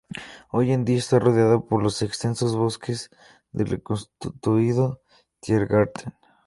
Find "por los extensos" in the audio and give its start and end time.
1.67-2.55